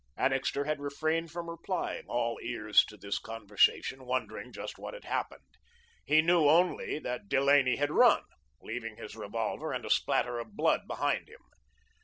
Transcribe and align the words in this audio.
Annixter 0.17 0.63
had 0.63 0.79
refrained 0.79 1.29
from 1.31 1.47
replying, 1.47 2.05
all 2.07 2.39
ears 2.41 2.83
to 2.85 2.97
this 2.97 3.19
conversation, 3.19 4.07
wondering 4.07 4.51
just 4.51 4.79
what 4.79 4.95
had 4.95 5.05
happened. 5.05 5.45
He 6.03 6.23
knew 6.23 6.49
only 6.49 6.97
that 6.97 7.29
Delaney 7.29 7.75
had 7.75 7.91
run, 7.91 8.23
leaving 8.59 8.95
his 8.97 9.15
revolver 9.15 9.71
and 9.71 9.85
a 9.85 9.91
spatter 9.91 10.39
of 10.39 10.55
blood 10.55 10.87
behind 10.87 11.29
him. 11.29 11.41